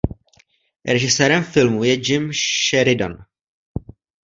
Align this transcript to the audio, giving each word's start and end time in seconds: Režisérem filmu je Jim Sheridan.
Režisérem 0.87 1.43
filmu 1.43 1.83
je 1.83 1.97
Jim 2.03 2.31
Sheridan. 2.33 3.25